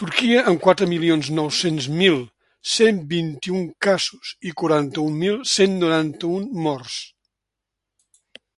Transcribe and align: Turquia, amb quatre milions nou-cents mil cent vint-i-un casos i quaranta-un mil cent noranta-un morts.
Turquia, 0.00 0.40
amb 0.50 0.58
quatre 0.64 0.88
milions 0.90 1.30
nou-cents 1.38 1.86
mil 2.00 2.18
cent 2.72 2.98
vint-i-un 3.14 3.64
casos 3.88 4.34
i 4.52 4.54
quaranta-un 4.64 5.16
mil 5.24 5.40
cent 5.54 5.80
noranta-un 5.86 6.46
morts. 6.70 7.00